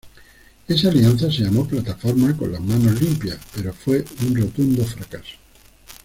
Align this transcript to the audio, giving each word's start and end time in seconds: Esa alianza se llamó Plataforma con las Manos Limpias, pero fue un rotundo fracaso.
Esa 0.67 0.89
alianza 0.89 1.31
se 1.31 1.43
llamó 1.43 1.67
Plataforma 1.67 2.35
con 2.35 2.51
las 2.51 2.59
Manos 2.61 2.99
Limpias, 2.99 3.37
pero 3.53 3.71
fue 3.71 4.03
un 4.27 4.35
rotundo 4.35 4.83
fracaso. 4.83 5.35